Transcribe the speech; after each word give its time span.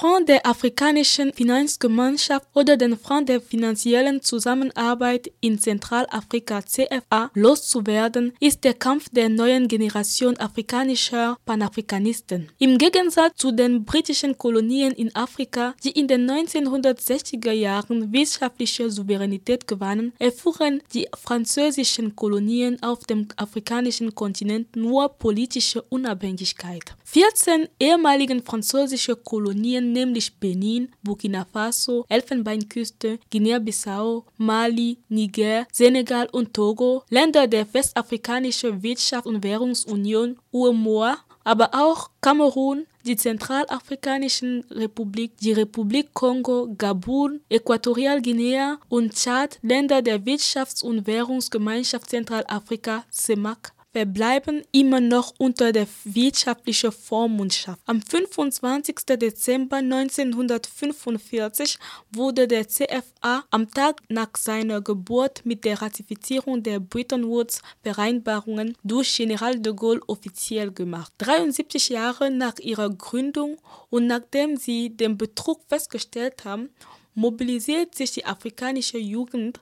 Fonds 0.00 0.24
der 0.24 0.46
Afrikanischen 0.46 1.30
Finanzgemeinschaft 1.34 2.46
oder 2.54 2.78
den 2.78 2.96
Fonds 2.96 3.26
der 3.26 3.38
finanziellen 3.38 4.22
Zusammenarbeit 4.22 5.30
in 5.42 5.58
Zentralafrika 5.58 6.62
CFA 6.64 7.30
loszuwerden, 7.34 8.32
ist 8.40 8.64
der 8.64 8.72
Kampf 8.72 9.10
der 9.12 9.28
neuen 9.28 9.68
Generation 9.68 10.38
afrikanischer 10.38 11.36
Panafrikanisten. 11.44 12.48
Im 12.56 12.78
Gegensatz 12.78 13.36
zu 13.36 13.52
den 13.52 13.84
britischen 13.84 14.38
Kolonien 14.38 14.92
in 14.92 15.14
Afrika, 15.14 15.74
die 15.84 15.90
in 15.90 16.08
den 16.08 16.30
1960er 16.30 17.52
Jahren 17.52 18.10
wirtschaftliche 18.10 18.90
Souveränität 18.90 19.66
gewannen, 19.66 20.14
erfuhren 20.18 20.80
die 20.94 21.08
französischen 21.14 22.16
Kolonien 22.16 22.82
auf 22.82 23.04
dem 23.04 23.28
afrikanischen 23.36 24.14
Kontinent 24.14 24.76
nur 24.76 25.10
politische 25.10 25.82
Unabhängigkeit. 25.82 26.96
14 27.04 27.68
ehemaligen 27.78 28.42
französische 28.42 29.16
Kolonien, 29.16 29.89
nämlich 29.92 30.34
Benin, 30.36 30.88
Burkina 31.02 31.46
Faso, 31.52 32.04
Elfenbeinküste, 32.08 33.18
Guinea-Bissau, 33.30 34.24
Mali, 34.36 34.98
Niger, 35.08 35.66
Senegal 35.72 36.28
und 36.32 36.54
Togo, 36.54 37.02
Länder 37.10 37.46
der 37.46 37.72
Westafrikanischen 37.72 38.80
Wirtschafts- 38.82 39.26
und 39.26 39.42
Währungsunion 39.42 40.38
UEMOA, 40.52 41.18
aber 41.44 41.70
auch 41.72 42.10
Kamerun, 42.20 42.86
die 43.04 43.16
Zentralafrikanische 43.16 44.64
Republik, 44.70 45.36
die 45.38 45.52
Republik 45.52 46.12
Kongo, 46.12 46.74
Gabun, 46.76 47.40
Äquatorialguinea 47.48 48.78
und 48.88 49.14
Tschad, 49.14 49.58
Länder 49.62 50.02
der 50.02 50.20
Wirtschafts- 50.20 50.84
und 50.84 51.06
Währungsgemeinschaft 51.06 52.10
Zentralafrika, 52.10 53.04
CEMAC, 53.10 53.72
verbleiben 53.92 54.62
immer 54.72 55.00
noch 55.00 55.34
unter 55.38 55.72
der 55.72 55.86
wirtschaftlichen 56.04 56.92
Vormundschaft. 56.92 57.80
Am 57.86 58.00
25. 58.00 58.94
Dezember 59.20 59.78
1945 59.78 61.76
wurde 62.12 62.46
der 62.46 62.68
CFA 62.68 63.44
am 63.50 63.68
Tag 63.70 64.02
nach 64.08 64.30
seiner 64.36 64.80
Geburt 64.80 65.44
mit 65.44 65.64
der 65.64 65.82
Ratifizierung 65.82 66.62
der 66.62 66.78
Bretton 66.78 67.26
Woods 67.26 67.62
Vereinbarungen 67.82 68.76
durch 68.84 69.16
General 69.16 69.58
de 69.58 69.74
Gaulle 69.74 70.02
offiziell 70.06 70.70
gemacht. 70.70 71.12
73 71.18 71.88
Jahre 71.88 72.30
nach 72.30 72.58
ihrer 72.58 72.90
Gründung 72.90 73.56
und 73.90 74.06
nachdem 74.06 74.56
sie 74.56 74.96
den 74.96 75.18
Betrug 75.18 75.62
festgestellt 75.68 76.44
haben, 76.44 76.70
mobilisiert 77.14 77.94
sich 77.94 78.12
die 78.12 78.24
afrikanische 78.24 78.98
Jugend, 78.98 79.60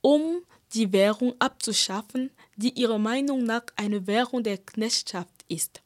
um 0.00 0.42
die 0.74 0.92
Währung 0.92 1.34
abzuschaffen, 1.38 2.30
die 2.56 2.78
ihrer 2.78 2.98
Meinung 2.98 3.44
nach 3.44 3.64
eine 3.76 4.06
Währung 4.06 4.42
der 4.42 4.58
Knechtschaft 4.58 5.44
ist. 5.48 5.82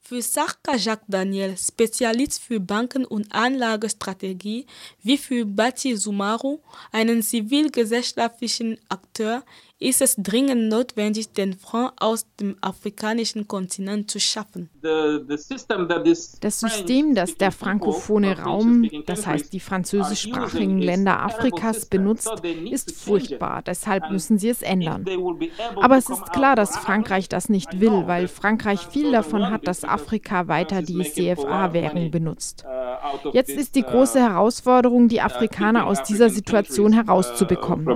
Für 0.00 0.20
Sarka 0.20 0.76
Jacques 0.76 1.06
Daniel, 1.08 1.56
Spezialist 1.56 2.42
für 2.42 2.60
Banken- 2.60 3.04
und 3.04 3.32
Anlagestrategie, 3.32 4.66
wie 5.02 5.16
für 5.16 5.46
Bati 5.46 5.96
Sumaru, 5.96 6.60
einen 6.90 7.22
zivilgesellschaftlichen 7.22 8.78
Akteur, 8.88 9.44
ist 9.82 10.00
es 10.00 10.16
dringend 10.16 10.68
notwendig, 10.68 11.32
den 11.32 11.54
Franc 11.54 11.92
aus 11.98 12.26
dem 12.40 12.56
afrikanischen 12.60 13.48
Kontinent 13.48 14.10
zu 14.10 14.20
schaffen. 14.20 14.70
Das 14.80 16.60
System, 16.60 17.14
das 17.14 17.36
der 17.36 17.52
frankophone 17.52 18.32
Raum, 18.32 18.88
das 19.06 19.26
heißt 19.26 19.52
die 19.52 19.60
französischsprachigen 19.60 20.78
Länder 20.78 21.20
Afrikas, 21.22 21.86
benutzt, 21.86 22.30
ist 22.70 22.92
furchtbar. 22.92 23.62
Deshalb 23.62 24.10
müssen 24.10 24.38
sie 24.38 24.50
es 24.50 24.62
ändern. 24.62 25.04
Aber 25.76 25.96
es 25.96 26.08
ist 26.08 26.32
klar, 26.32 26.56
dass 26.56 26.76
Frankreich 26.76 27.28
das 27.28 27.48
nicht 27.48 27.80
will, 27.80 28.06
weil 28.06 28.28
Frankreich 28.28 28.86
viel 28.86 29.10
davon 29.12 29.50
hat, 29.50 29.66
dass 29.66 29.84
Afrika 29.84 30.48
weiter 30.48 30.82
die 30.82 31.02
CFA-Währung 31.02 32.10
benutzt. 32.10 32.64
Jetzt 33.32 33.50
ist 33.50 33.74
die 33.74 33.82
große 33.82 34.20
Herausforderung, 34.20 35.08
die 35.08 35.20
Afrikaner 35.20 35.86
aus 35.86 36.02
dieser 36.04 36.30
Situation 36.30 36.92
herauszubekommen. 36.92 37.88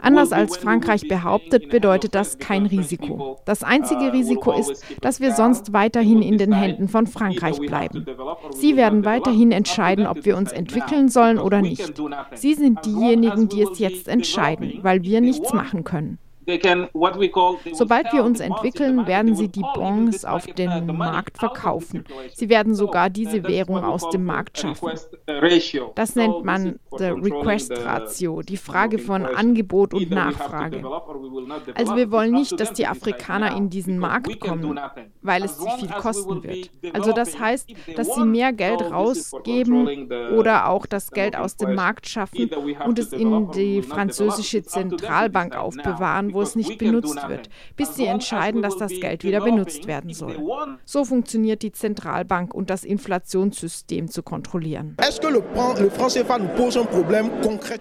Anders 0.00 0.32
als 0.32 0.59
Frankreich 0.60 1.08
behauptet, 1.08 1.70
bedeutet 1.70 2.14
das 2.14 2.38
kein 2.38 2.66
Risiko. 2.66 3.38
Das 3.44 3.62
einzige 3.62 4.12
Risiko 4.12 4.52
ist, 4.52 4.84
dass 5.00 5.20
wir 5.20 5.32
sonst 5.32 5.72
weiterhin 5.72 6.22
in 6.22 6.38
den 6.38 6.52
Händen 6.52 6.88
von 6.88 7.06
Frankreich 7.06 7.58
bleiben. 7.58 8.06
Sie 8.50 8.76
werden 8.76 9.04
weiterhin 9.04 9.52
entscheiden, 9.52 10.06
ob 10.06 10.24
wir 10.24 10.36
uns 10.36 10.52
entwickeln 10.52 11.08
sollen 11.08 11.38
oder 11.38 11.62
nicht. 11.62 11.94
Sie 12.34 12.54
sind 12.54 12.84
diejenigen, 12.84 13.48
die 13.48 13.62
es 13.62 13.78
jetzt 13.78 14.08
entscheiden, 14.08 14.78
weil 14.82 15.02
wir 15.02 15.20
nichts 15.20 15.52
machen 15.52 15.84
können. 15.84 16.18
Sobald 17.72 18.12
wir 18.12 18.24
uns 18.24 18.40
entwickeln, 18.40 19.06
werden 19.06 19.34
sie 19.34 19.48
die 19.48 19.64
Bonds 19.74 20.24
auf 20.24 20.46
den 20.46 20.86
Markt 20.86 21.38
verkaufen. 21.38 22.04
Sie 22.34 22.48
werden 22.48 22.74
sogar 22.74 23.10
diese 23.10 23.44
Währung 23.44 23.84
aus 23.84 24.08
dem 24.10 24.24
Markt 24.24 24.58
schaffen. 24.58 24.92
Das 25.94 26.16
nennt 26.16 26.44
man 26.44 26.78
the 26.96 27.06
Request 27.06 27.72
Ratio, 27.84 28.42
die 28.42 28.56
Frage 28.56 28.98
von 28.98 29.24
Angebot 29.24 29.94
und 29.94 30.10
Nachfrage. 30.10 30.82
Also 31.74 31.96
wir 31.96 32.10
wollen 32.10 32.32
nicht, 32.32 32.58
dass 32.58 32.72
die 32.72 32.86
Afrikaner 32.86 33.56
in 33.56 33.70
diesen 33.70 33.98
Markt 33.98 34.40
kommen, 34.40 34.78
weil 35.22 35.44
es 35.44 35.58
sie 35.58 35.68
viel 35.78 35.88
kosten 35.88 36.42
wird. 36.42 36.70
Also 36.92 37.12
das 37.12 37.38
heißt, 37.38 37.72
dass 37.96 38.14
sie 38.14 38.24
mehr 38.24 38.52
Geld 38.52 38.82
rausgeben 38.82 40.10
oder 40.36 40.68
auch 40.68 40.86
das 40.86 41.10
Geld 41.10 41.36
aus 41.36 41.56
dem 41.56 41.74
Markt 41.74 42.08
schaffen 42.08 42.50
und 42.86 42.98
es 42.98 43.12
in 43.12 43.50
die 43.52 43.82
französische 43.82 44.62
Zentralbank 44.62 45.56
aufbewahren, 45.56 46.32
wo 46.34 46.39
es 46.42 46.56
nicht 46.56 46.78
benutzt 46.78 47.28
wird, 47.28 47.48
bis 47.76 47.94
sie 47.94 48.06
entscheiden, 48.06 48.62
dass 48.62 48.76
das 48.76 48.92
Geld 49.00 49.24
wieder 49.24 49.40
benutzt 49.40 49.86
werden 49.86 50.12
soll. 50.12 50.36
So 50.84 51.04
funktioniert 51.04 51.62
die 51.62 51.72
Zentralbank 51.72 52.54
und 52.54 52.70
das 52.70 52.84
Inflationssystem 52.84 54.08
zu 54.08 54.22
kontrollieren. 54.22 54.96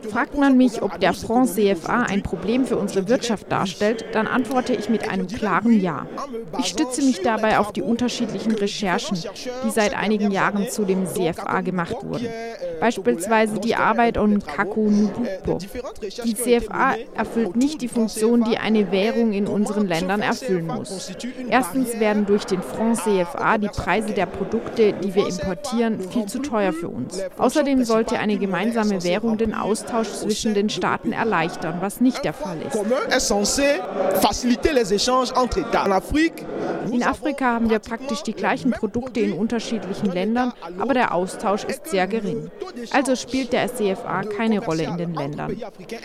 Fragt 0.09 0.38
man 0.38 0.58
mich, 0.58 0.81
ob 0.81 1.00
der 1.00 1.14
Franc 1.14 1.50
CFA 1.50 2.03
ein 2.03 2.24
Problem 2.24 2.66
für 2.66 2.78
unsere 2.78 3.08
Wirtschaft 3.08 3.52
darstellt, 3.52 4.06
dann 4.14 4.28
antworte 4.28 4.74
ich 4.74 4.90
mit 4.90 5.09
einem 5.09 5.28
klaren 5.28 5.80
Ja. 5.80 6.08
Ich 6.59 6.68
stütze 6.68 7.03
mich 7.03 7.22
dabei 7.22 7.59
auf 7.59 7.72
die 7.72 7.81
unterschiedlichen 7.81 8.53
Recherchen, 8.53 9.18
die 9.66 9.69
seit 9.69 9.96
einigen 9.96 10.31
Jahren 10.31 10.69
zu 10.69 10.86
dem 10.86 11.06
CFA 11.06 11.62
gemacht 11.62 11.96
wurden. 12.03 12.28
Beispielsweise 12.80 13.59
die 13.59 13.75
Arbeit 13.75 14.18
um 14.18 14.40
Kaku 14.40 14.90
Nubupo. 14.90 15.59
Die 16.24 16.34
CFA 16.34 16.96
erfüllt 17.16 17.56
nicht 17.56 17.81
die 17.81 17.88
Funktion, 17.88 18.44
die 18.44 18.49
eine 18.58 18.92
Währung 18.92 19.34
in 19.34 19.48
unseren 19.48 19.88
Ländern 19.88 20.22
erfüllen 20.22 20.68
muss. 20.68 21.12
Erstens 21.50 22.00
werden 22.00 22.26
durch 22.26 22.46
den 22.46 22.62
Franc 22.62 22.98
CFA 22.98 23.58
die 23.58 23.68
Preise 23.68 24.14
der 24.14 24.26
Produkte, 24.26 24.94
die 24.94 25.16
wir 25.16 25.28
importieren, 25.28 26.00
viel 26.00 26.26
zu 26.26 26.40
teuer 26.40 26.74
für 26.74 26.90
uns. 26.90 27.22
Außerdem 27.38 27.84
sollte 27.84 28.20
eine 28.20 28.38
gemeinsame 28.38 29.04
Währung 29.04 29.38
den 29.38 29.54
Austausch 29.54 30.10
zwischen 30.10 30.54
den 30.54 30.70
Staaten 30.70 31.12
erleichtern, 31.12 31.78
was 31.82 32.02
nicht 32.02 32.24
der 32.24 32.34
Fall 32.34 32.58
ist. 32.62 32.78
In 36.92 37.04
Afrika 37.04 37.46
haben 37.46 37.70
wir 37.70 37.80
praktisch 37.80 38.24
die 38.24 38.34
gleichen 38.34 38.72
Produkte 38.72 39.20
in 39.20 39.34
unterschiedlichen 39.34 40.12
Ländern, 40.12 40.54
aber 40.80 40.94
der 40.94 41.14
Austausch 41.14 41.64
ist 41.64 41.88
sehr 41.88 42.08
gering. 42.08 42.50
Also 42.92 43.16
spielt 43.16 43.54
der 43.54 43.68
CFA 43.74 44.24
keine 44.24 44.64
Rolle 44.64 44.84
in 44.84 44.98
den 44.98 45.14
Ländern. 45.14 45.56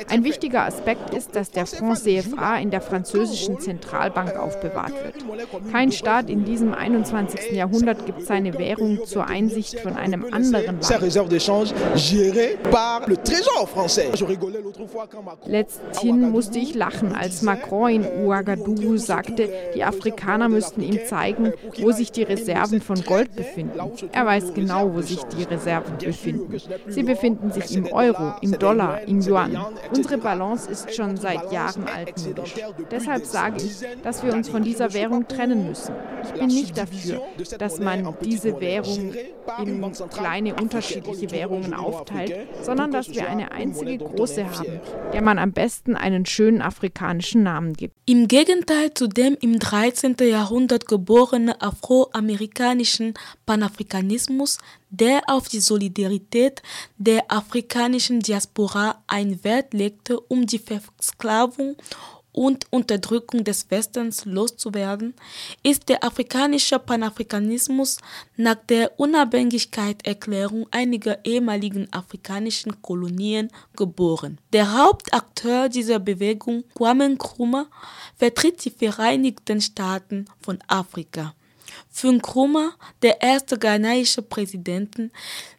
Ein 0.09 0.25
wichtiger 0.25 0.65
Aspekt 0.65 1.15
ist, 1.15 1.35
dass 1.37 1.51
der 1.51 1.67
Franc 1.67 1.99
CFA 1.99 2.24
in 2.61 2.71
der 2.71 2.81
französischen 2.81 3.61
Zentralbank 3.61 4.37
aufbewahrt 4.37 4.93
wird. 4.93 5.25
Kein 5.73 5.93
Staat 5.93 6.31
in 6.31 6.45
diesem 6.45 6.75
21. 6.75 7.53
Jahrhundert 7.53 8.07
gibt 8.07 8.23
seine 8.23 8.59
Währung 8.59 9.05
zur 9.05 9.27
Einsicht 9.27 9.81
von 9.81 9.97
einem 9.97 10.25
anderen 10.33 10.81
Land. 10.81 10.85
Letzthin 15.47 16.31
musste 16.31 16.59
ich 16.59 16.75
lachen, 16.75 17.15
als 17.15 17.43
Macron 17.43 17.91
in 17.91 18.05
Ouagadougou 18.05 18.97
sagte, 18.97 19.49
die 19.75 19.85
Afrikaner 19.85 20.49
müssten 20.49 20.83
ihm 20.83 21.01
zeigen, 21.07 21.53
wo 21.79 21.93
sich 21.93 22.13
die 22.13 22.23
Reserven 22.23 22.81
von 22.81 23.03
Gold 23.05 23.35
befinden. 23.35 23.79
Er 24.13 24.27
weiß 24.27 24.55
genau, 24.55 24.95
wo 24.95 25.01
sich 25.01 25.23
die 25.25 25.43
Reserven 25.45 25.99
befinden. 25.99 26.57
Sie 26.89 27.03
befinden 27.03 27.53
sich 27.53 27.77
im 27.77 27.87
Euro, 27.93 28.35
im 28.41 28.59
Dollar, 28.59 29.03
im 29.03 29.21
Yuan. 29.21 29.57
Unsere 29.95 30.19
Balance 30.19 30.71
ist 30.71 30.95
schon 30.95 31.17
seit 31.17 31.53
Jahren 31.53 31.85
altmodisch. 32.17 32.55
Deshalb 32.91 33.27
sage 33.27 33.57
ich, 33.59 34.03
dass 34.03 34.23
wir 34.23 34.33
uns 34.33 34.49
von 34.49 34.63
dieser 34.63 34.93
Währung 34.93 35.27
trennen 35.29 35.69
müssen. 35.69 35.95
Ich 36.25 36.33
bin 36.33 36.47
nicht 36.47 36.77
dafür, 36.77 37.23
dass 37.59 37.79
man 37.79 38.15
diese 38.23 38.61
Währung 38.61 39.15
in 39.63 39.93
kleine 40.11 40.55
unterschiedliche 40.55 41.31
Währungen 41.31 41.75
aufteilt, 41.75 42.49
sondern 42.63 42.91
dass 42.91 43.09
wir 43.09 43.29
eine 43.29 43.53
einzige 43.53 43.99
große 43.99 44.45
haben, 44.45 44.81
der 45.13 45.23
man 45.23 45.39
am 45.39 45.53
besten 45.53 45.97
einen 45.97 46.27
schönen 46.27 46.63
afrikanischen 46.63 47.43
Namen 47.43 47.75
gibt. 47.75 47.95
Im 48.07 48.29
Gegenteil 48.29 48.93
zu 48.95 49.09
dem 49.09 49.37
im 49.41 49.59
13. 49.59 50.17
Jahrhundert 50.21 50.87
geborenen 50.87 51.55
afroamerikanischen 51.61 53.15
Panafrikanismus, 53.47 54.59
der 54.97 55.23
auf 55.27 55.49
die 55.49 55.61
Solidarität 55.61 56.63
der 56.97 57.31
afrikanischen 57.31 58.21
Diaspora 58.21 59.03
einen 59.07 59.43
Wert 59.45 59.75
legte, 59.75 60.21
um 60.21 60.47
die 60.47 60.59
Versklavung 60.59 61.77
und 62.35 62.67
Unterdrückung 62.71 63.45
des 63.45 63.71
Westens 63.71 64.25
loszuwerden, 64.25 65.15
ist 65.63 65.89
der 65.89 66.03
afrikanische 66.03 66.81
Panafrikanismus 66.81 67.99
nach 68.37 68.57
der 68.57 68.99
Unabhängigkeitserklärung 68.99 70.67
einiger 70.73 71.25
ehemaligen 71.25 71.91
afrikanischen 71.93 72.83
Kolonien 72.83 73.51
geboren. 73.77 74.39
Der 74.53 74.77
Hauptakteur 74.77 75.69
dieser 75.69 76.01
Bewegung, 76.01 76.65
Kwame 76.75 77.09
Nkrumah, 77.11 77.67
vertritt 78.17 78.65
die 78.65 78.71
Vereinigten 78.71 79.61
Staaten 79.61 80.27
von 80.41 80.59
Afrika. 80.67 81.35
Für 81.91 82.13
Nkrumah, 82.13 82.75
der 83.03 83.23
erste 83.23 83.59
ghanaische 83.59 84.23
Präsident, 84.23 85.11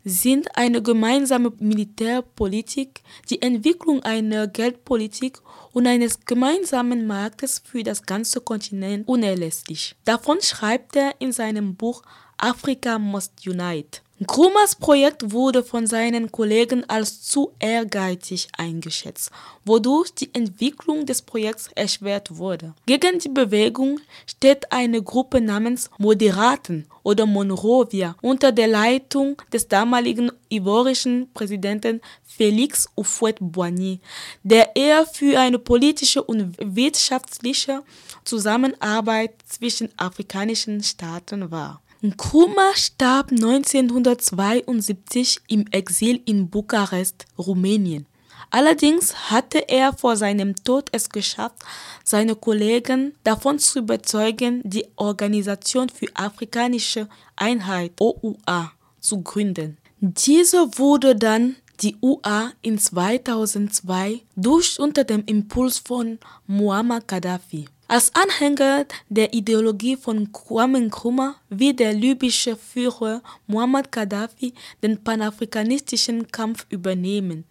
sind 0.03 0.55
eine 0.57 0.81
gemeinsame 0.81 1.51
Militärpolitik, 1.59 3.01
die 3.29 3.41
Entwicklung 3.41 4.03
einer 4.03 4.47
Geldpolitik 4.47 5.39
und 5.71 5.87
eines 5.87 6.25
gemeinsamen 6.25 7.07
Marktes 7.07 7.61
für 7.63 7.83
das 7.83 8.03
ganze 8.03 8.41
Kontinent 8.41 9.07
unerlässlich. 9.07 9.95
Davon 10.05 10.41
schreibt 10.41 10.95
er 10.95 11.15
in 11.19 11.31
seinem 11.31 11.75
Buch 11.75 12.03
Africa 12.37 12.99
Must 12.99 13.47
Unite. 13.47 14.04
Nkrumahs 14.17 14.77
Projekt 14.77 15.33
wurde 15.33 15.61
von 15.61 15.87
seinen 15.87 16.31
Kollegen 16.31 16.89
als 16.89 17.21
zu 17.21 17.51
ehrgeizig 17.59 18.47
eingeschätzt, 18.57 19.29
wodurch 19.65 20.13
die 20.13 20.33
Entwicklung 20.33 21.05
des 21.05 21.21
Projekts 21.21 21.69
erschwert 21.75 22.37
wurde. 22.37 22.73
Gegen 22.85 23.19
die 23.19 23.27
Bewegung 23.27 23.99
steht 24.25 24.71
eine 24.71 25.03
Gruppe 25.03 25.41
namens 25.41 25.89
Moderaten 25.97 26.87
oder 27.03 27.25
Monrovia 27.25 28.15
unter 28.21 28.53
der 28.53 28.69
Leitung 28.69 29.41
des 29.51 29.67
damaligen 29.67 30.31
ivorischen 30.47 31.29
Präsidenten 31.33 31.99
Félix 32.25 32.87
Houphouët-Boigny, 32.95 33.99
der 34.43 34.77
eher 34.77 35.05
für 35.05 35.37
eine 35.37 35.59
politische 35.59 36.23
und 36.23 36.55
wirtschaftliche 36.57 37.83
Zusammenarbeit 38.23 39.33
zwischen 39.45 39.89
afrikanischen 39.97 40.81
Staaten 40.83 41.51
war. 41.51 41.81
Nkrumah 42.05 42.75
starb 42.75 43.31
1972 43.31 45.39
im 45.47 45.65
Exil 45.71 46.21
in 46.25 46.51
Bukarest, 46.51 47.25
Rumänien. 47.35 48.05
Allerdings 48.51 49.31
hatte 49.31 49.67
er 49.67 49.91
vor 49.91 50.15
seinem 50.15 50.55
Tod 50.55 50.89
es 50.91 51.09
geschafft, 51.09 51.55
seine 52.03 52.35
Kollegen 52.35 53.15
davon 53.23 53.57
zu 53.57 53.79
überzeugen, 53.79 54.61
die 54.63 54.85
Organisation 54.97 55.89
für 55.89 56.05
afrikanische 56.13 57.09
Einheit 57.35 57.93
OUA 57.99 58.71
zu 58.99 59.23
gründen. 59.23 59.79
Diese 59.99 60.77
wurde 60.77 61.15
dann 61.15 61.55
die 61.81 61.97
UA 62.01 62.51
in 62.61 62.77
2002 62.77 64.21
durch 64.35 64.79
unter 64.79 65.05
dem 65.05 65.25
Impuls 65.25 65.79
von 65.79 66.19
Muammar 66.45 67.01
Gaddafi. 67.01 67.65
Als 67.87 68.11
Anhänger 68.15 68.87
der 69.09 69.35
Ideologie 69.35 69.95
von 69.95 70.31
Kwame 70.31 70.81
Nkrumah 70.81 71.35
will 71.49 71.73
der 71.73 71.93
libysche 71.93 72.55
Führer 72.55 73.21
Muammar 73.45 73.83
Gaddafi 73.83 74.55
den 74.81 75.03
panafrikanistischen 75.03 76.27
Kampf 76.31 76.65
übernehmen, 76.69 77.43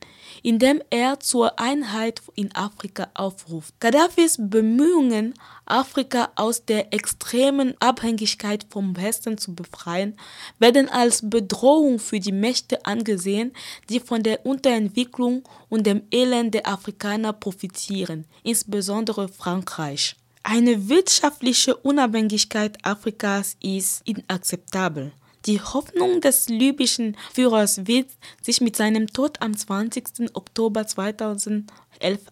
indem 0.42 0.82
er 0.90 1.20
zur 1.20 1.60
Einheit 1.60 2.20
in 2.34 2.52
Afrika 2.52 3.06
aufruft. 3.14 3.78
Gaddafis 3.78 4.36
Bemühungen, 4.40 5.34
Afrika 5.66 6.32
aus 6.34 6.64
der 6.64 6.92
extremen 6.92 7.74
Abhängigkeit 7.78 8.66
vom 8.68 8.96
Westen 8.96 9.38
zu 9.38 9.54
befreien, 9.54 10.16
werden 10.58 10.88
als 10.88 11.30
Bedrohung 11.30 12.00
für 12.00 12.18
die 12.18 12.32
Mächte 12.32 12.84
angesehen, 12.84 13.52
die 13.88 14.00
von 14.00 14.24
der 14.24 14.44
Unterentwicklung 14.44 15.44
und 15.68 15.86
dem 15.86 16.02
Elend 16.10 16.54
der 16.54 16.66
Afrikaner 16.66 17.32
profitieren, 17.32 18.26
insbesondere 18.42 19.28
Frankreich. 19.28 20.16
Eine 20.46 20.90
wirtschaftliche 20.90 21.74
Unabhängigkeit 21.74 22.76
Afrikas 22.84 23.56
ist 23.62 24.02
inakzeptabel. 24.04 25.12
Die 25.46 25.58
Hoffnung 25.58 26.20
des 26.20 26.50
libyschen 26.50 27.16
Führers 27.32 27.86
wird 27.86 28.08
sich 28.42 28.60
mit 28.60 28.76
seinem 28.76 29.06
Tod 29.06 29.40
am 29.40 29.56
20. 29.56 30.34
Oktober 30.34 30.86
2011 30.86 31.64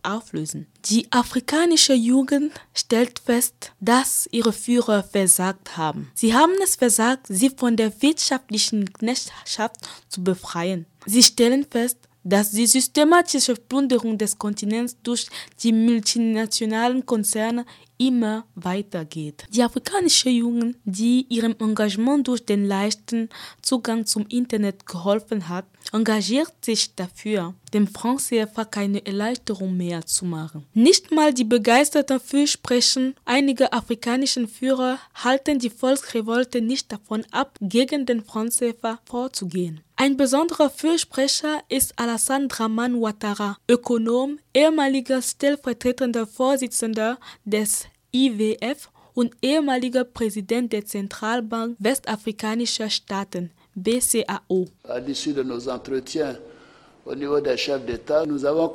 auflösen. 0.02 0.66
Die 0.84 1.10
afrikanische 1.10 1.94
Jugend 1.94 2.52
stellt 2.74 3.18
fest, 3.18 3.72
dass 3.80 4.28
ihre 4.30 4.52
Führer 4.52 5.02
versagt 5.02 5.78
haben. 5.78 6.10
Sie 6.14 6.34
haben 6.34 6.52
es 6.62 6.76
versagt, 6.76 7.26
sie 7.30 7.48
von 7.48 7.78
der 7.78 8.02
wirtschaftlichen 8.02 8.92
Knechtschaft 8.92 9.76
zu 10.10 10.22
befreien. 10.22 10.84
Sie 11.06 11.22
stellen 11.22 11.66
fest, 11.68 11.96
dass 12.24 12.50
die 12.52 12.66
systematische 12.66 13.54
Plünderung 13.54 14.16
des 14.16 14.38
Kontinents 14.38 14.96
durch 15.02 15.26
die 15.62 15.72
multinationalen 15.72 17.04
Konzerne 17.04 17.66
immer 18.02 18.44
weitergeht. 18.56 19.44
Die 19.50 19.62
afrikanischen 19.62 20.32
Jungen, 20.32 20.76
die 20.84 21.26
ihrem 21.28 21.54
Engagement 21.60 22.26
durch 22.26 22.44
den 22.44 22.66
leichten 22.66 23.28
Zugang 23.62 24.06
zum 24.06 24.26
Internet 24.28 24.87
geholfen 24.87 25.49
hat, 25.49 25.66
engagiert 25.93 26.52
sich 26.64 26.94
dafür, 26.94 27.54
dem 27.72 27.88
CFA 27.88 28.64
keine 28.64 29.04
Erleichterung 29.06 29.76
mehr 29.76 30.04
zu 30.04 30.25
machen. 30.25 30.66
Nicht 30.75 31.12
mal 31.12 31.32
die 31.32 31.44
begeisterten 31.44 32.20
Fürsprechen 32.20 33.14
einiger 33.25 33.72
afrikanischen 33.72 34.48
Führer 34.48 34.98
halten 35.14 35.58
die 35.58 35.70
Volksrevolte 35.70 36.60
nicht 36.60 36.90
davon 36.93 37.25
ab, 37.31 37.56
gegen 37.60 38.06
den 38.06 38.25
CFA 38.25 38.98
vorzugehen. 39.05 39.81
Ein 39.96 40.16
besonderer 40.16 40.69
Fürsprecher 40.69 41.62
ist 41.69 41.96
Alassane 41.96 42.48
Draman 42.48 42.96
Ouattara, 42.96 43.58
Ökonom, 43.69 44.38
ehemaliger 44.52 45.22
stellvertretender 45.22 46.26
Vorsitzender 46.26 47.19
des 47.44 47.87
IWF 48.12 48.90
und 49.14 49.34
ehemaliger 49.42 50.04
Präsident 50.04 50.72
der 50.72 50.84
Zentralbank 50.84 51.76
westafrikanischer 51.78 52.90
Staaten 52.90 53.50
BCAO. 53.74 54.68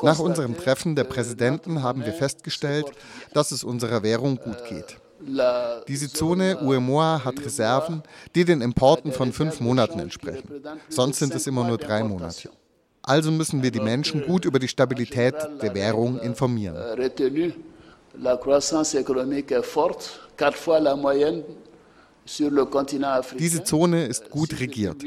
Nach 0.03 0.19
unserem 0.19 0.57
Treffen 0.57 0.95
der 0.95 1.03
Präsidenten 1.05 1.81
haben 1.81 2.03
wir 2.05 2.13
festgestellt, 2.13 2.87
dass 3.33 3.51
es 3.51 3.63
unserer 3.63 4.03
Währung 4.03 4.37
gut 4.37 4.57
geht. 4.67 4.97
Diese 5.87 6.11
Zone 6.11 6.57
UEMOA 6.61 7.23
hat 7.23 7.39
Reserven, 7.43 8.03
die 8.35 8.45
den 8.45 8.61
Importen 8.61 9.11
von 9.11 9.31
fünf 9.33 9.59
Monaten 9.59 9.99
entsprechen. 9.99 10.43
Sonst 10.89 11.19
sind 11.19 11.33
es 11.33 11.47
immer 11.47 11.65
nur 11.65 11.77
drei 11.77 12.03
Monate. 12.03 12.49
Also 13.01 13.31
müssen 13.31 13.63
wir 13.63 13.71
die 13.71 13.79
Menschen 13.79 14.25
gut 14.25 14.45
über 14.45 14.59
die 14.59 14.67
Stabilität 14.67 15.33
der 15.61 15.73
Währung 15.73 16.19
informieren. 16.19 16.75
La 18.21 18.37
croissance 18.37 18.95
économique 18.95 19.51
est 19.51 19.63
forte, 19.63 20.19
quatre 20.35 20.57
fois 20.57 20.79
la 20.79 20.95
moyenne 20.95 21.43
diese 23.39 23.63
Zone 23.63 24.05
ist 24.05 24.29
gut 24.29 24.59
regiert. 24.59 24.97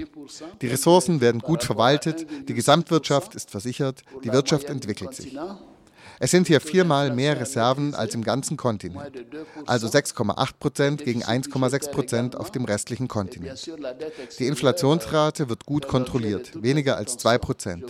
Die 0.62 0.66
Ressourcen 0.66 1.20
werden 1.20 1.40
gut 1.40 1.62
verwaltet, 1.62 2.26
die 2.48 2.54
Gesamtwirtschaft 2.54 3.34
ist 3.34 3.50
versichert, 3.50 4.02
die 4.24 4.32
Wirtschaft 4.32 4.70
entwickelt 4.70 5.14
sich. 5.14 5.36
Es 6.22 6.30
sind 6.30 6.48
hier 6.48 6.60
viermal 6.60 7.14
mehr 7.14 7.40
Reserven 7.40 7.94
als 7.94 8.14
im 8.14 8.22
ganzen 8.22 8.58
Kontinent, 8.58 9.10
also 9.64 9.86
6,8 9.86 10.50
Prozent 10.60 11.02
gegen 11.02 11.24
1,6 11.24 11.90
Prozent 11.90 12.36
auf 12.36 12.50
dem 12.50 12.66
restlichen 12.66 13.08
Kontinent. 13.08 13.72
Die 14.38 14.46
Inflationsrate 14.46 15.48
wird 15.48 15.64
gut 15.64 15.88
kontrolliert, 15.88 16.62
weniger 16.62 16.98
als 16.98 17.16
2 17.16 17.38
Prozent. 17.38 17.84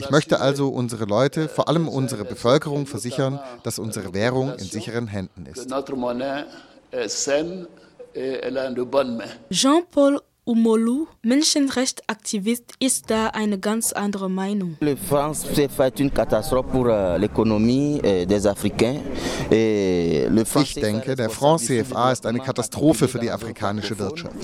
Ich 0.00 0.10
möchte 0.10 0.40
also 0.40 0.68
unsere 0.68 1.04
Leute, 1.04 1.48
vor 1.48 1.68
allem 1.68 1.86
unsere 1.88 2.24
Bevölkerung, 2.24 2.86
versichern, 2.86 3.38
dass 3.62 3.78
unsere 3.78 4.12
Währung 4.14 4.52
in 4.54 4.64
sicheren 4.64 5.06
Händen 5.06 5.46
ist. 5.46 5.68
Jean-Paul 9.50 10.20
Umolu, 10.44 11.06
Menschenrechtsaktivist, 11.22 12.72
ist 12.80 13.10
da 13.10 13.26
eine 13.28 13.58
ganz 13.58 13.92
andere 13.92 14.30
Meinung. 14.30 14.76
Le 14.80 14.96
France 14.96 15.44
fait 15.44 16.00
une 16.00 16.10
catastrophe 16.10 16.66
pour 16.72 16.86
euh, 16.86 17.18
l'économie 17.18 18.00
euh, 18.04 18.24
des 18.24 18.46
Africains. 18.46 19.00
Ich 19.50 20.74
denke, 20.74 21.14
der 21.14 21.28
Franc 21.28 21.58
CFA 21.58 22.12
ist 22.12 22.24
eine 22.24 22.38
Katastrophe 22.38 23.06
für 23.06 23.18
die 23.18 23.30
afrikanische 23.30 23.98
Wirtschaft. 23.98 24.34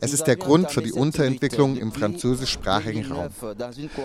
Es 0.00 0.12
ist 0.12 0.24
der 0.26 0.36
Grund 0.36 0.70
für 0.70 0.82
die 0.82 0.92
Unterentwicklung 0.92 1.76
im 1.76 1.92
französischsprachigen 1.92 3.12
Raum. 3.12 3.28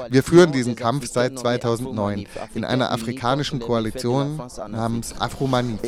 Wir 0.10 0.22
führen 0.22 0.52
diesen 0.52 0.76
Kampf 0.76 1.08
seit 1.08 1.40
2009 1.40 2.28
in 2.54 2.64
einer 2.64 2.92
afrikanischen 2.92 3.60
Koalition 3.60 4.40
namens 4.70 5.20
Afromanif. 5.20 5.80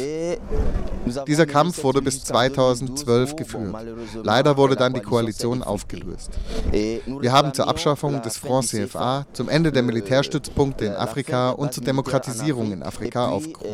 Dieser 1.27 1.45
Kampf 1.45 1.83
wurde 1.83 2.01
bis 2.01 2.23
2012 2.23 3.35
geführt. 3.35 3.75
Leider 4.23 4.57
wurde 4.57 4.75
dann 4.75 4.93
die 4.93 5.01
Koalition 5.01 5.28
Koalition 5.29 5.63
aufgelöst. 5.63 6.31
Wir 6.71 7.31
haben 7.31 7.53
zur 7.53 7.67
Abschaffung 7.67 8.21
des 8.21 8.37
Franc 8.37 8.65
CFA, 8.65 9.25
zum 9.33 9.47
Ende 9.47 9.71
der 9.71 9.83
Militärstützpunkte 9.83 10.85
in 10.85 10.93
Afrika 10.93 11.51
und 11.51 11.73
zur 11.73 11.83
Demokratisierung 11.83 12.71
in 12.71 12.83
Afrika 12.83 13.27
aufgerufen. 13.27 13.69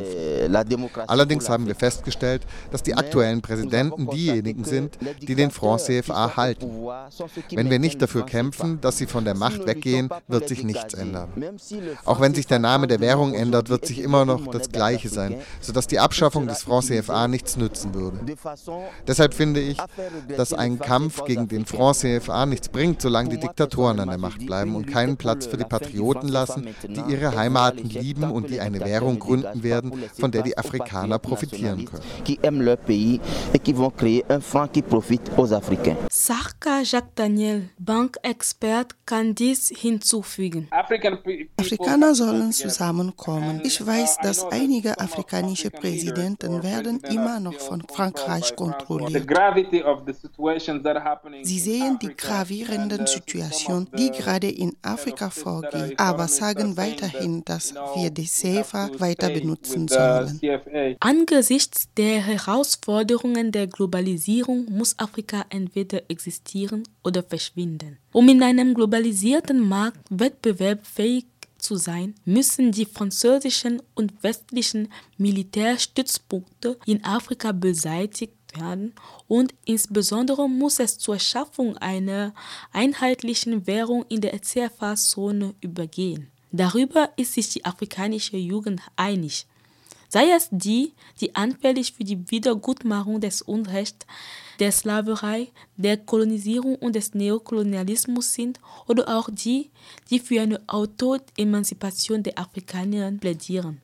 Allerdings 1.07 1.49
haben 1.49 1.67
wir 1.67 1.75
festgestellt, 1.75 2.43
dass 2.71 2.83
die 2.83 2.95
aktuellen 2.95 3.41
Präsidenten 3.41 4.09
diejenigen 4.09 4.65
sind, 4.65 4.97
die 5.21 5.35
den 5.35 5.51
Franc 5.51 5.79
CFA 5.81 6.35
halten. 6.35 6.69
Wenn 7.51 7.69
wir 7.69 7.79
nicht 7.79 8.01
dafür 8.01 8.25
kämpfen, 8.25 8.81
dass 8.81 8.97
sie 8.97 9.05
von 9.05 9.23
der 9.23 9.35
Macht 9.35 9.65
weggehen, 9.65 10.09
wird 10.27 10.49
sich 10.49 10.63
nichts 10.63 10.93
ändern. 10.93 11.29
Auch 12.03 12.19
wenn 12.19 12.33
sich 12.33 12.47
der 12.47 12.59
Name 12.59 12.87
der 12.87 12.99
Währung 12.99 13.33
ändert, 13.33 13.69
wird 13.69 13.85
sich 13.85 13.99
immer 13.99 14.25
noch 14.25 14.47
das 14.47 14.69
Gleiche 14.69 15.09
sein, 15.09 15.37
sodass 15.61 15.87
die 15.87 15.99
Abschaffung 15.99 16.47
des 16.47 16.63
Franc 16.63 16.85
CFA 16.85 17.27
nichts 17.27 17.55
nützen 17.55 17.93
würde. 17.93 18.19
Deshalb 19.07 19.33
finde 19.33 19.61
ich, 19.61 19.77
dass 20.35 20.53
ein 20.53 20.79
Kampf 20.79 21.23
gegen 21.25 21.34
den 21.35 21.65
Franc 21.65 21.97
CFA 21.97 22.45
nichts 22.45 22.69
bringt, 22.69 23.01
solange 23.01 23.29
die 23.29 23.39
Diktatoren 23.39 23.99
an 23.99 24.09
der 24.09 24.17
Macht 24.17 24.45
bleiben 24.45 24.75
und 24.75 24.87
keinen 24.87 25.17
Platz 25.17 25.45
für 25.45 25.57
die 25.57 25.65
Patrioten 25.65 26.29
lassen, 26.29 26.67
die 26.83 27.11
ihre 27.11 27.35
Heimaten 27.35 27.89
lieben 27.89 28.23
und 28.23 28.49
die 28.49 28.59
eine 28.59 28.79
Währung 28.79 29.19
gründen 29.19 29.63
werden, 29.63 29.93
von 30.19 30.31
der 30.31 30.43
die 30.43 30.57
Afrikaner 30.57 31.19
profitieren 31.19 31.85
können. 31.85 32.03
Sarka 36.09 36.81
Jacques 36.81 37.11
Daniel, 37.15 37.69
Bankexpert, 37.77 38.95
kann 39.05 39.35
dies 39.35 39.69
hinzufügen. 39.69 40.67
Afrikaner 40.71 42.15
sollen 42.15 42.51
zusammenkommen. 42.51 43.61
Ich 43.63 43.85
weiß, 43.85 44.17
dass 44.23 44.43
einige 44.51 44.99
afrikanische 44.99 45.69
Präsidenten 45.69 46.63
werden 46.63 46.99
immer 47.01 47.39
noch 47.39 47.59
von 47.59 47.81
Frankreich 47.81 48.55
kontrolliert. 48.55 49.27
Sie 51.41 51.59
sehen 51.59 51.97
die 52.01 52.15
gravierenden 52.15 53.07
Situationen, 53.07 53.87
die 53.97 54.11
gerade 54.11 54.49
in 54.49 54.75
Afrika 54.81 55.29
vorgehen, 55.29 55.93
aber 55.97 56.27
sagen 56.27 56.77
weiterhin, 56.77 57.43
dass 57.45 57.73
wir 57.73 58.09
die 58.09 58.27
CFA 58.27 58.89
weiter 58.99 59.29
benutzen 59.29 59.87
sollen. 59.87 60.39
Angesichts 60.99 61.87
der 61.97 62.21
Herausforderungen 62.21 63.51
der 63.51 63.67
Globalisierung 63.67 64.65
muss 64.69 64.97
Afrika 64.99 65.45
entweder 65.49 66.03
existieren 66.09 66.83
oder 67.03 67.23
verschwinden. 67.23 67.97
Um 68.11 68.29
in 68.29 68.41
einem 68.43 68.73
globalisierten 68.73 69.59
Markt 69.59 69.99
wettbewerbsfähig 70.09 71.25
zu 71.57 71.75
sein, 71.75 72.13
müssen 72.25 72.71
die 72.71 72.85
französischen 72.85 73.81
und 73.95 74.23
westlichen 74.23 74.89
Militärstützpunkte 75.17 76.77
in 76.85 77.03
Afrika 77.03 77.51
beseitigt 77.51 78.34
werden 78.55 78.93
und 79.27 79.53
insbesondere 79.65 80.49
muss 80.49 80.79
es 80.79 80.97
zur 80.97 81.19
Schaffung 81.19 81.77
einer 81.77 82.33
einheitlichen 82.71 83.67
Währung 83.67 84.05
in 84.09 84.21
der 84.21 84.41
CFA-Zone 84.41 85.55
übergehen. 85.61 86.31
Darüber 86.51 87.09
ist 87.17 87.33
sich 87.33 87.49
die 87.49 87.65
afrikanische 87.65 88.37
Jugend 88.37 88.81
einig. 88.95 89.45
Sei 90.07 90.29
es 90.31 90.47
die, 90.51 90.93
die 91.19 91.35
anfällig 91.35 91.91
für 91.93 92.03
die 92.03 92.31
Wiedergutmachung 92.31 93.19
des 93.19 93.41
Unrechts, 93.41 94.05
der 94.59 94.71
Sklaverei, 94.71 95.49
der 95.75 95.97
Kolonisierung 95.97 96.75
und 96.75 96.95
des 96.95 97.13
Neokolonialismus 97.13 98.33
sind, 98.33 98.59
oder 98.87 99.17
auch 99.17 99.29
die, 99.29 99.71
die 100.09 100.19
für 100.19 100.41
eine 100.41 100.61
Auto-Emanzipation 100.67 102.23
der 102.23 102.39
Afrikaner 102.39 103.11
plädieren. 103.11 103.81